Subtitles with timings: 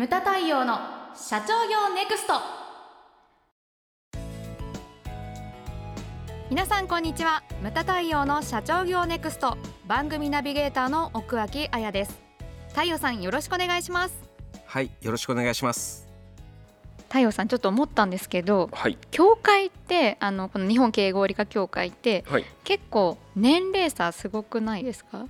[0.00, 0.78] ムタ太陽の
[1.14, 2.32] 社長業ネクスト。
[6.48, 7.42] 皆さんこんにちは。
[7.60, 9.58] ムタ太陽の社長業ネクスト。
[9.86, 12.18] 番組ナビゲーターの奥脇彩です。
[12.70, 14.14] 太陽さんよろしくお願いします。
[14.64, 16.08] はいよろしくお願いします。
[17.08, 18.96] 太陽さんちょっと思ったんですけどはい。
[19.10, 22.46] 協会ってあのこの日本経営合理化協会ってはい。
[22.64, 25.26] 結構年齢差すごくないですか？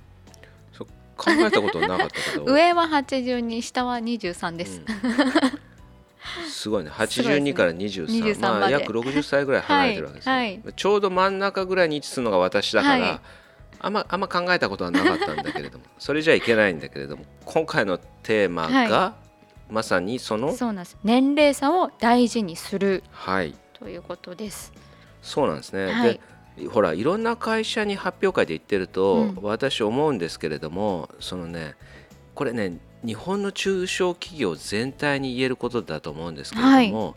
[1.21, 2.45] 考えたことなかったけど。
[2.45, 6.49] 上は82下は23です、うん。
[6.49, 6.89] すごいね。
[6.93, 8.05] 82から23
[8.35, 13.19] 23まあ約60歳ぐらい離れてるわけですよ、はいちょうど真ん中ぐらいに位置するのが私だから、はい。
[13.83, 19.15] あんまあんま考えたことはなかったんだけれども それじゃいけないんだけれども今回のテーマが、は
[19.71, 20.97] まさにそのそうなんです。
[21.03, 23.03] 年齢差を大事にする。
[23.11, 23.55] はい。
[23.73, 24.71] ということです。
[25.21, 26.13] そうなんですね、はい。
[26.13, 26.21] で
[26.69, 29.37] ほらいろんな会社に発表会で言ってると、うん。
[29.41, 31.75] 私思うんですけれどもそのね
[32.35, 37.15] これね日本の中小企業全体に言えることだと思うんですけれども、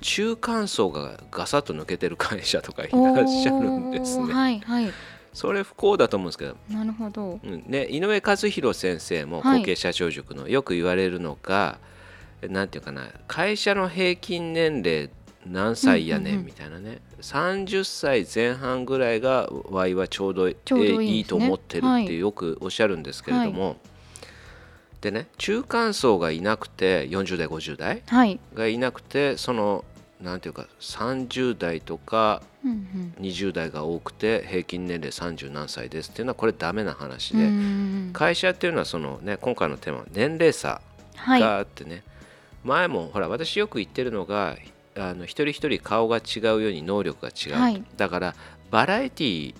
[0.00, 4.32] 中間層がガサッと抜けてる会社とかいらっしゃるんですね。
[4.32, 4.92] はいはい。
[5.34, 7.38] それ不幸だと思うんですけど、なるほど。
[7.44, 7.64] うん。
[7.66, 9.60] ね、井上和弘先生もはい。
[9.60, 11.78] 後継社長塾のよく言われるのが、
[12.40, 15.10] なんていうかな会社の平均年齢
[15.50, 16.42] 何歳やねうんうんうん。
[16.44, 20.56] んみたいなね、30歳前半ぐらいがワイはちょうどい
[21.20, 22.06] いと思ってるっはい。
[22.06, 23.76] てよくおっしゃるんですけれども、
[25.00, 29.84] でね中間層がいなくて40代50代はい、がいなくてその
[30.20, 37.46] なんていうか30代とかうん20代が多くて平均年齢30何歳ですっていうのはこれダメな話うん、で。
[37.46, 40.80] うん会社っていうのはその、ね、今回のテーマは年齢差
[41.16, 41.40] はい。
[41.40, 42.02] があってね、
[42.64, 44.56] 前もほら私よく言ってるのが
[44.98, 47.82] あの一人一人顔が違うように能力が違う、はい。
[47.96, 48.34] だから
[48.70, 49.54] バラエティ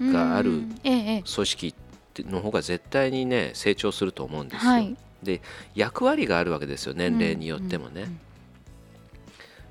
[0.00, 1.74] がある組織
[2.20, 4.96] の方が絶対にね成長すると思うんですよ、はい。
[5.22, 5.40] で
[5.74, 8.20] 役割があるわけですよ年齢によってもね、うんうん。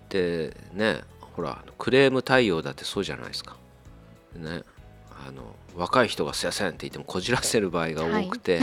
[0.09, 3.57] でねほらクレーム対応だってそうじゃないですか。
[4.35, 4.61] ね
[5.27, 5.43] あの
[5.75, 8.59] 若い人が「すやせん」って言ってもこじらせる場合が多くて、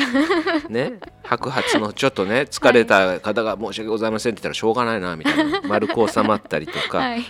[0.69, 7.25] ね白髪のちょっとね疲れた方が「申し訳ございません」って言ったらしょうがないなみたいな丸く収まったりとか、はい。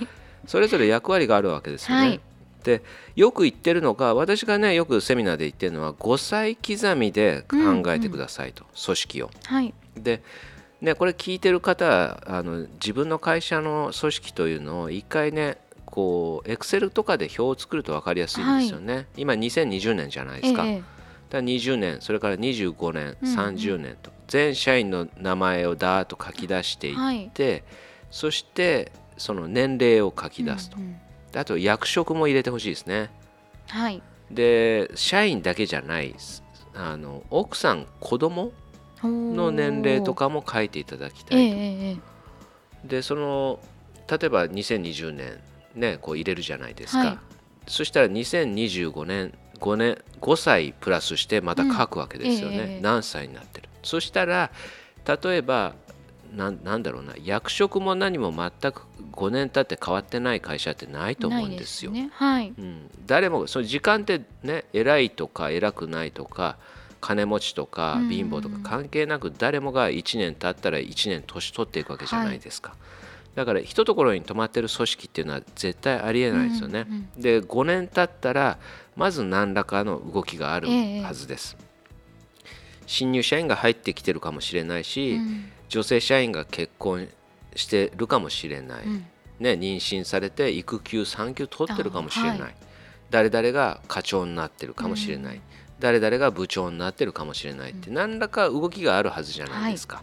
[0.46, 2.00] それぞれ役割があるわけですよね。
[2.00, 2.20] はい。
[2.64, 2.82] で
[3.14, 9.30] よく言ってるのが私がねよくセミナーで言ってるのは5歳刻みで考えてくださいと、組織を。
[9.44, 9.74] はい。
[9.96, 10.22] で、
[10.80, 15.58] ね、これ聞いてる方はあの自分の会社の組織というのを一回ね
[15.94, 19.06] こうエクセルとかで表を作ると分かりやすいんですよね。
[19.16, 20.66] 今2020年じゃないですか。
[20.66, 20.76] ええ。
[20.78, 20.86] だか
[21.34, 26.90] ら20年それから25年、うんうん30年と全社員の名前をダーッと書き出してい
[27.26, 27.62] って、はい。
[28.10, 30.96] そしてその年齢を書き出すと、うん
[31.30, 33.10] であと役職も入れてほしいですね。
[33.68, 34.02] はい。
[34.32, 36.12] で社員だけじゃない
[36.74, 38.50] あの奥さん子供
[39.00, 41.96] の年齢とかも書いていただきたええいと、え
[42.84, 42.88] え。
[42.88, 43.60] でその
[44.10, 45.38] 例えば2020年
[45.74, 47.18] ねこう入れるじゃないですか、はい。
[47.66, 53.68] そしたら2025年5年5歳プラスしてまた書くわけですよね、うんええ何歳になってる。
[53.82, 54.50] そしたら
[55.06, 55.74] 例えば
[56.34, 58.82] なんなんだろうな役職も何も全く
[59.12, 61.92] 5年経って変わってない会社ってないと思うんですよ。
[61.92, 62.10] ないね。
[62.12, 62.54] はい。
[62.58, 66.56] うん、誰もその時間ってね偉いとか偉くないとか
[67.00, 68.08] 金持ちとかうん。
[68.08, 72.74] 貧乏とか関係なく誰もが1年経ったら1年年取っていくわけじゃないですか、
[73.34, 78.58] だから一ところに止まってる組織っていうのは絶対ありえないですよね、うんで5年経ったら
[78.96, 81.02] まず何らかの動きがあるええ。
[81.02, 81.56] はずです、
[82.86, 85.50] 新入社員が入ってきてるかもしれないし、うん。
[85.68, 87.08] 女性社員が結婚
[87.56, 89.06] してるかもしれない、うん。
[89.40, 92.50] ね、妊娠されて育休産休取ってるかもしれない、あは
[93.10, 95.42] 誰々が課長になってるかもしれない、うん
[95.80, 100.02] 誰々が部長になってるかもしれないって、何らか動きがあるはずじゃないですか、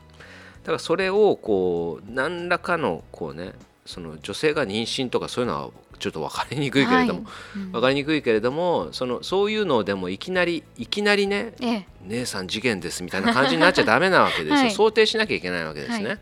[0.63, 3.53] だからそれをこう何らかのこうね
[3.85, 7.59] その女性が妊娠とかそういうのはちょっと分かりにくいけれども、はい。
[7.59, 7.71] うん。
[7.71, 11.85] 分かりにくいけれどもそのそういうのをでもいきなりいきなりねええ。
[12.07, 14.71] 姉さん事件ですみたいな感じになっちゃダメなわけですよ、 はい。
[14.71, 16.19] 想定しなきゃいけないわけですね、はい。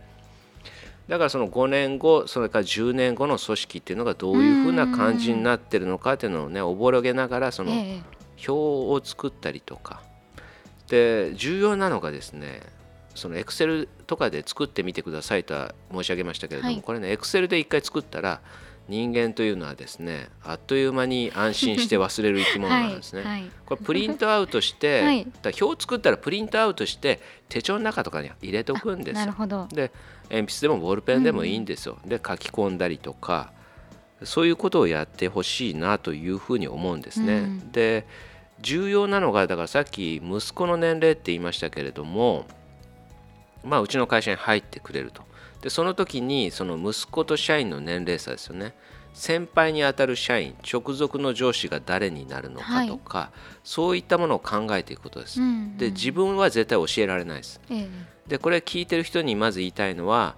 [1.08, 8.20] だからその5年後それから10年後の組織っていうのがどういうふうな感じになってるのかっていうのをねおぼろげながらそのええ。
[8.48, 10.02] 表を作ったりとか。
[10.88, 12.62] で重要なのがですね
[13.20, 18.42] そのエクセルとかで作ってみてくださいとは申し上げましたけれども、はいこれねエクセルで一回作ったら
[18.88, 23.22] 人間というのはですねあっという間に安心して忘れる生き物なんですね。
[23.22, 25.28] はいはいこれプリントアウトして、 はい
[25.62, 27.20] 表作ったらプリントアウトして
[27.50, 29.14] 手帳の中とかに入れておくんですよ。
[29.14, 29.92] なるほどで
[30.32, 32.00] 鉛筆でもボールペンでもいいんですよ。
[32.04, 33.52] で書き込んだりとか
[34.24, 37.34] そういうことをやってほしいなというふうに思うんですね。
[37.34, 38.08] うんで
[38.62, 42.46] 重要なのがだからさっき息子の年齢って言いましたけれども
[43.64, 45.24] まあ、うちの会社に入ってくれると。
[45.62, 48.74] でその時にその息子と社員の年齢差ですよね。
[49.14, 55.42] 先輩にあたる社員直属の上司が誰になるのかとか、はい、そういったものを考えていくことです。
[55.42, 57.60] うんうん、で自分は絶対教えられないです。
[57.70, 57.90] ええ、
[58.28, 60.36] でこれ聞いてる人にまず言いたいのは、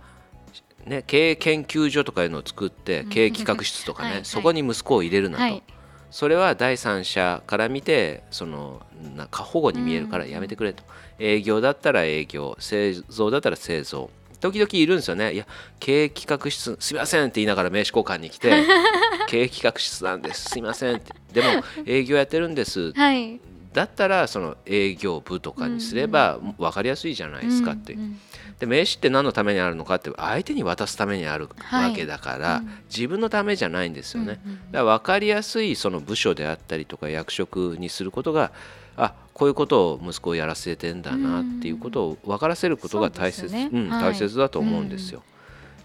[0.86, 5.44] ね、経営研究所とかいうのを作って経営企画室とかね、はい、そこに息子を入れるなと。
[5.44, 5.64] はい
[6.12, 8.82] それは第三者から見てその
[9.16, 10.84] な過保護に見えるからやめてくれと、
[11.18, 14.10] 営業だったら営業製造だったら製造。
[14.42, 15.34] 時々いるんですよね。
[15.34, 15.48] いや
[15.80, 18.52] 経営企画室すいませんって言いながら名刺交換に来て。
[19.28, 20.50] 経営企画室なんです。
[20.50, 21.14] すいませんって。
[21.32, 23.40] でも 営業やってるんです、はい、
[23.74, 28.20] だったらその営業部とかにすれば分かりやすいじゃないですかって、うんうん、
[28.60, 38.52] で名刺って何のためにあるのかって相手に渡すためにあるわけだから、はい、自分のためじゃないんですよね、うんうん、だから分かりやすいその部署であったりとか役職にすることが
[38.98, 45.24] あこういうことを息子をやらせてんだなっていうことを分からせることが大切,、ねうん大切だと思うんですよ。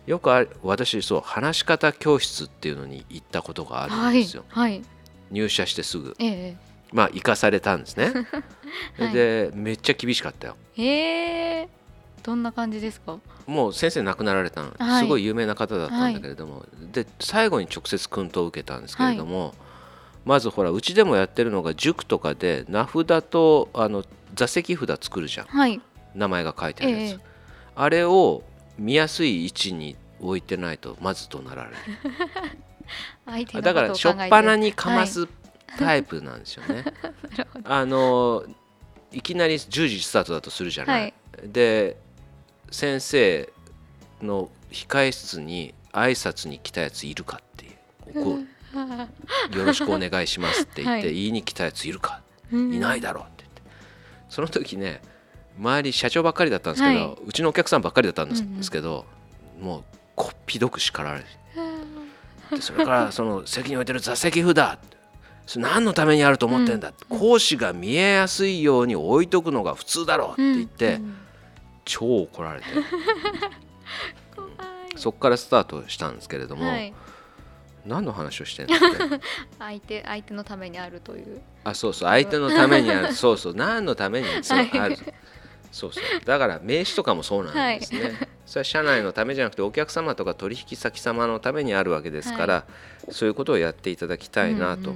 [0.06, 4.44] よくあ私そう話し方教室っていうのに行ったことがあるんですよ。
[4.48, 4.72] はい。
[4.72, 4.82] はい、
[5.30, 6.56] 入社してすぐ、ええ、
[6.96, 8.10] まあ行かされたんですね。
[8.98, 10.56] はい、でめっちゃ厳しかったよ。
[10.76, 11.68] へえ
[12.22, 13.18] どんな感じですか？
[13.46, 14.64] もう先生亡くなられた
[14.98, 19.54] すごい有名な方だったんだけれども、で最後に直接訓導を受けたんですけれども、
[20.24, 24.02] まずほらうちでもやってるのが塾とかで名札とあの
[24.34, 25.78] 座席札作るじゃん、はい、
[26.14, 27.20] 名前が書いてあるやつ、えー、
[27.76, 28.42] あれを
[28.78, 31.76] 見やすい位置に置いてないとまず怒鳴られる。
[33.62, 35.28] だから初っ端にかます
[35.78, 36.84] タイプなんですよね、
[37.64, 38.44] あの
[39.12, 41.14] いきなり10時スタートだとするじゃない、はい、
[41.44, 41.96] で
[42.70, 43.52] 先生
[44.22, 47.68] の控え室に挨拶に来たやついるかってい
[48.14, 48.46] う。
[49.56, 52.20] よろしくお願いしますって言って、 言いに来たやついるか、
[52.52, 53.62] いないだろうって言って。
[54.28, 55.00] その時ね
[55.58, 59.06] 周り社長ばっかりだったんですけど、うちのお客さんばっかりだったんですけど、
[59.60, 59.84] もう
[60.14, 61.26] こっぴどく叱られて。
[62.60, 64.78] それからその席に置いてる座席札
[65.46, 71.00] それ何のためにあると思ってんだ、講師が見えやすいように置いとくのが普通だろうって言って、
[71.84, 72.66] 超怒られて。
[74.96, 76.92] そこからスタートしたんですけれども、はい。
[77.86, 78.74] 何の話をしてんの
[79.60, 81.40] 相手相手のためにあるという。
[81.64, 82.08] あそうそう。
[82.08, 83.12] 相手のためにある。
[83.14, 83.54] そうそう。
[83.54, 84.96] 何のためにそう、ある
[85.70, 86.02] そうそう。
[86.24, 88.12] だから名刺とかもそうなんですね、はい、
[88.46, 92.64] それは社内のためじゃなくてお客様とか取引先様のためにあるわけですから、は
[93.08, 94.94] い、そういうことをやっていただきたいなと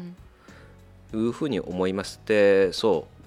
[1.17, 3.21] いうふうに思います、でそう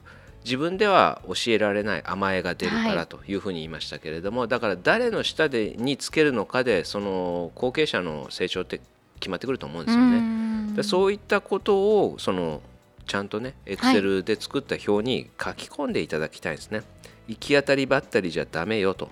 [0.44, 8.82] 自分では教えられない甘えが出るからというふうに言いましたけれども、はい、だから誰の下でにつけるのかでその後継者の成長って
[9.20, 10.76] 決まってくると思うんですよね。
[10.76, 12.62] でそういったことをその
[13.06, 16.80] ちゃんとねエクセルで作った表に書き込んでいただきたいですね。
[16.80, 16.84] は
[17.28, 19.10] い、行き当たりばったりじゃダメよと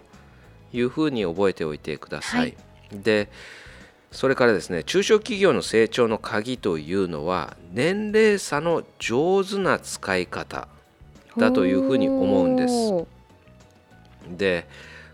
[0.74, 2.40] いうふうに覚えておいてください。
[2.40, 2.56] はい、
[2.94, 3.30] で
[4.12, 10.68] それからですね中小企業の成長の鍵というのは年齢差の上手な使い方
[11.38, 13.06] だというふうに思うんです。
[14.38, 14.68] で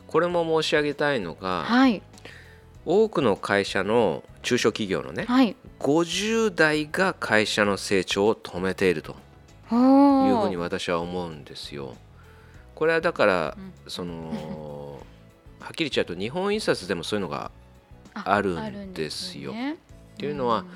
[0.07, 2.01] これも申し上げたいのが、はい、
[2.85, 9.17] 多くの会社の中小企業のね、はい、50代が会社の成長を止めているという
[9.69, 11.95] ふうに私は思うんですよ。
[12.73, 14.99] これはだから、うん、その
[15.59, 17.51] はっきり言っちゃうと日本印刷でもそういうのが
[18.25, 19.53] あるんですよ。
[19.53, 19.75] ね、っ
[20.17, 20.67] ていうのは、うん、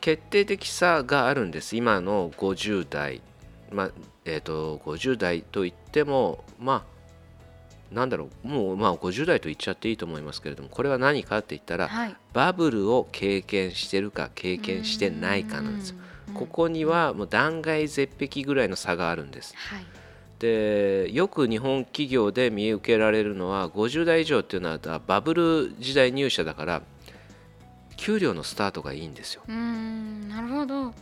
[0.00, 3.22] 決定的さがあるんです今の50代、
[3.70, 3.90] まあ
[4.24, 15.96] えーと、と50代といってもまあなんだろうもうまあ50代と言っちゃっていいと思いますけれどもこれは何かって言ったら、はい、バブルを経験してるか経験してないかなんですよ。
[16.34, 19.54] ここにはもう断崖絶壁ぐらいの差があるんです。
[19.56, 19.84] はい、
[20.40, 26.82] でよく日本企業で見受けられるのは50代以上っていうのはバブル時代入社だから
[27.98, 29.42] 給料のスタートがいいんですよ。
[29.46, 30.94] うんなるほど。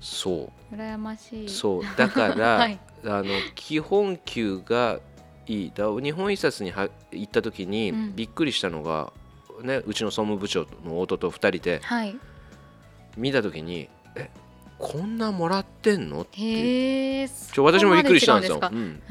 [0.00, 0.74] そう。
[0.74, 1.48] 羨ましい。
[1.48, 1.82] そう。
[1.96, 3.24] だから、 はい、あの
[3.54, 5.00] 基本給が
[5.46, 5.72] いい。
[5.74, 9.12] だ日本印刷には行った時にびっくりしたのが、
[9.60, 12.16] うん、ね、うちの総務部長の弟と2人で、はい、
[13.18, 14.30] 見た時に「え
[14.78, 18.60] こんなもらってんの?」ってちょ私もびっくりしたんですよ。
[18.62, 19.02] うん、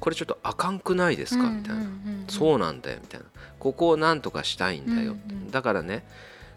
[0.00, 1.48] これちょっとあかんくないですか？
[1.50, 1.86] みたいな、
[2.28, 3.26] そうなんだよみたいな。
[3.58, 6.04] ここをなんとかしたいんだよ、うんうん、だからね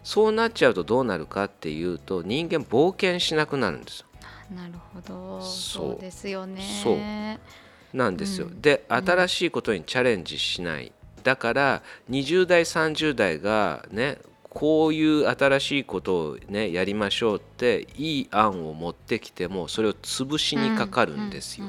[0.04, 4.06] そうなっちゃうとどうなるかっていうと人間冒険しなくなるんですよ。
[4.54, 5.40] なるほど。
[5.42, 6.00] そう。
[6.00, 6.62] ですよね。
[6.82, 7.96] そう。
[7.96, 8.46] なんですよ。
[8.46, 10.92] うん、で新しいことにチャレンジしない。
[11.24, 14.18] だから20代30代がね
[14.54, 21.66] こういう新しいことをねやりましょうっていい案を持ってきてもそれを潰しにかかるんですよ。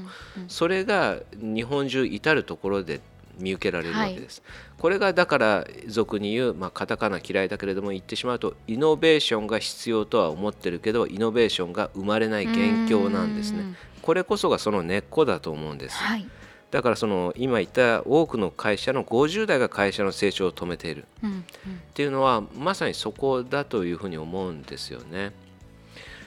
[0.49, 2.99] それが日本中至る所で
[3.39, 4.43] 見受けられるわけです。
[4.45, 13.63] はい、これがだから俗に言う、まあ、カタカナ嫌いだけれども言ってしまうとイノベーションが必要とは思ってるけどイノベーションが生まれない元凶なんですね。
[14.01, 15.95] これこそがその根っこだと思うんです。
[15.95, 16.27] はい
[16.73, 21.05] だからその今言った多くの会社の50代が会社の成長を止めている。
[21.21, 21.27] っ
[21.93, 25.33] ていうのはまさにそこだというふうに思うんですよね。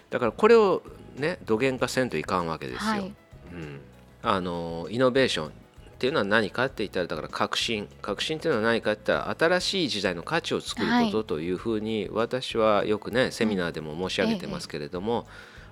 [0.08, 0.84] だからこれを
[1.16, 2.90] ね土源化せんといかんわけですよ。
[2.90, 3.12] はい、
[3.54, 3.80] うん、
[4.22, 5.50] あのイノベーションっ
[5.98, 7.88] ていうのは何かって言ったらだから革新。
[8.00, 15.26] 革新っていうのは何かって言ったら新しい時代の価値を作ることというふうに私はよくねセミナーでも申し上げてますけれども、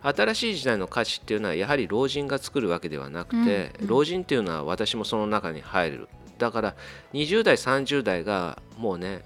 [0.04, 6.08] 新しい時代の価値っていうのはやはり老人が作るわけではなくて、うんうん、老人っていうのは私もその中に入る。
[6.38, 6.74] だから
[7.12, 9.22] 20代30代がもうね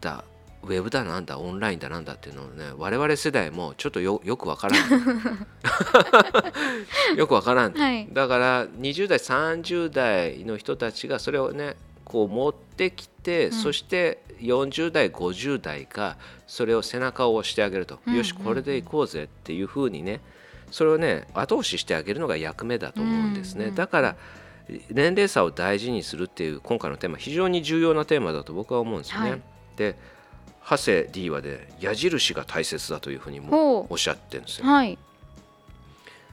[0.00, 0.24] だ
[0.62, 4.80] ウェブだなんだオンラインだなんだっていうのをね我々世代もちょっとよよくわからん。
[7.16, 11.76] よくわからん、はい、だから20代30代の人たちがそれをね
[12.06, 20.20] こう持ってきて、うん、そして40代50代がそれを背中を押してあげると、うん、よしこれでいこうぜっていうふうにね。
[20.70, 24.16] それをね後押ししてあげるのが役目だと思うんですね、うん、だから
[24.90, 29.30] 年齢差を大事にするっていう今回のテーマ非常に重要なテーマだと僕は思うんですよね。
[29.30, 29.40] はい、
[29.76, 29.96] で
[30.68, 34.66] 長谷 D はで矢印が大切だというふうにもおっしゃってるんですよ。
[34.66, 34.98] はい、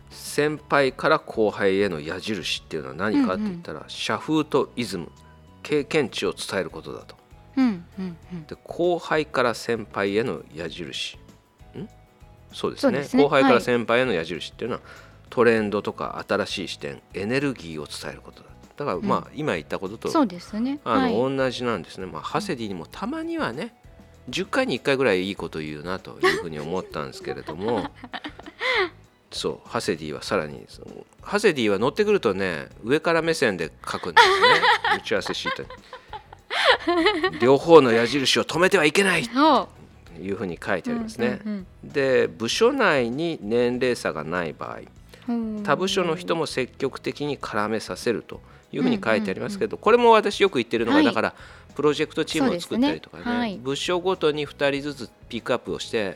[0.10, 5.12] 先輩から後輩への矢印っていうのは何かって言ったら、うんうん、社風とイズム
[5.64, 7.16] 経験値を伝えることだと。
[7.56, 11.18] うんうんうん、で後輩から先輩への矢印。
[11.78, 11.90] ん？
[12.52, 14.92] そうですね、ね、後輩から先輩への矢印っていうのは、はい、
[15.30, 23.76] トレンドとか新しい視点エネルギーを伝えることだだからまあ、うん、今言ったこととそうですね、あの、はい、同じなんですね、まあ、ハセディにもたまにはね
[24.30, 27.86] 10回に1回ぐらいいいこと言うなというふうに思ったんですけれども
[29.34, 30.66] そうハセディはさらに
[31.22, 34.48] ハセディは乗ってくるとね上から目線で書くんですね。
[34.98, 35.70] 打ち合わせシートに。
[37.40, 39.28] 両方の矢印を止めてはいけない。
[39.28, 39.68] と
[40.22, 41.40] いうふうに書いてありますね。
[41.84, 44.80] で部署内に年齢差がない場合
[45.64, 51.34] 他部署の人も積極的に絡めさせるというふうに書いてありますけどこれも私よく言ってるのがだから
[51.76, 53.58] プロジェクトチームを作ったりとかね。
[53.62, 56.16] 部署ごとに2人ずつピックアップをして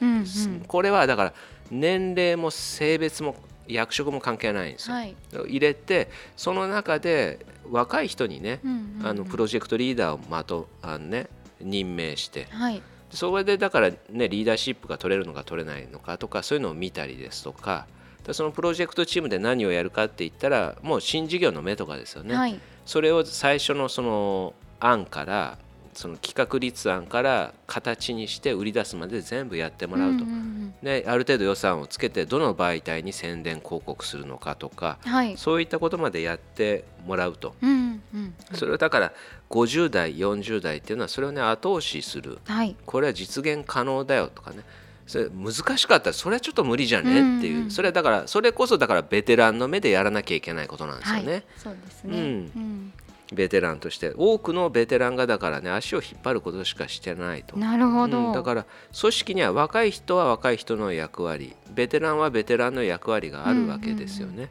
[0.67, 1.33] これはだから
[1.71, 3.35] 年齢も性別も
[3.67, 4.95] 役職も関係ないんですよ。
[4.95, 5.15] はい、
[5.47, 8.61] 入れてその中で若い人にね、
[9.03, 11.27] あのプロジェクトリーダーをまとあの、ね、
[11.59, 12.81] 任命して、はい、
[13.11, 17.87] それでだから、ね、リーダーシップが取れるのか取れないのかとかそういうのを見たりですとか。
[18.33, 22.35] そのプロジェクトチームで何をやるかって言ったらもう新事業の目とかですよね。
[22.35, 25.57] はい、それを最初のその案から
[25.97, 39.11] その企画立案から形にして売り出すまで全部やってもらうと、うんうん、である程度予算をつけてどの媒体に宣伝広告するのかとか、はい、そういったことまでやってもらうと、うんうんうん、それをだから
[39.49, 44.63] 50代40代っていうのはそれをね後押しする、はい、これは実現可能だよとかね。
[45.07, 47.37] それ難しかったらそれはちょっと無理じゃね？
[47.39, 47.63] っていう、うん。
[47.63, 47.67] う。
[47.67, 51.31] ん、それはだからそれこそだからベテランの目でやらなきゃいけないことなんですよね。
[51.31, 52.21] はい、そうですね、う
[52.59, 52.93] ん
[53.33, 57.57] ベテランとして多くのベテランがだからね足を引っ張ることしかしてないと。
[57.57, 58.65] なるほど、うん、だから
[58.99, 64.49] 組織には若い人は若い人の役割ベテランはベテランの役割があるわけですよね、うんうんうん、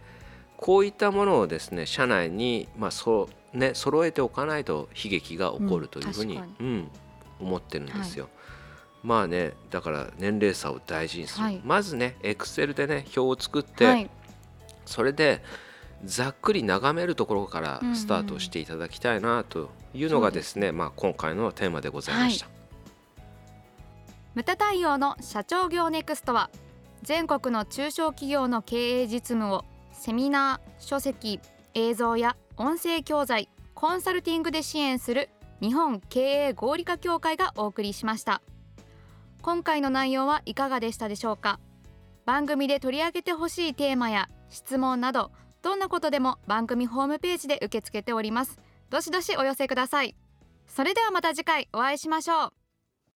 [0.58, 6.88] こういったものをですね社内にまあそうね揃えておかないと悲劇が起こるというふうに,、うん
[7.40, 8.32] 思ってるんですよ、はい。
[9.02, 14.10] まあねだから年齢差を大事にする、はい、まずねエクセルでね表を作って、はい、
[14.84, 15.42] それで
[16.04, 22.46] ざっくり眺めるところからスタートしていただきたいなというのがですね、うんうん、まあ、今回のテーマでございました。
[22.46, 22.54] はい、
[24.34, 26.50] 無駄対応の社長業ネクストは
[27.02, 31.40] 全国の中小企業の経営実務をセミナー書籍
[31.74, 35.28] 映像や音声教材コンサルティングで支援する
[35.60, 38.42] 日本経営合理化協会がお送りしました。
[39.42, 41.60] 今回の内容はいかがでしたでしょうか？
[42.24, 45.30] 番組で取り上げてほしいテーマや質問など
[45.66, 48.60] どんなことでも番組ホームページで受け付けております。
[48.88, 50.14] どしどしお寄せください。
[50.68, 52.65] それではまた次回お会いしましょう。